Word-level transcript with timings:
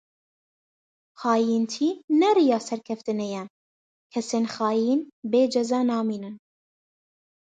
Xayîntî 1.21 1.89
ne 2.19 2.29
riya 2.37 2.59
serkeftinê 2.69 3.27
ye, 3.35 3.43
kesên 4.11 4.45
xayîn 4.55 4.99
bê 5.31 5.43
ceza 5.53 5.81
namînin. 5.89 6.35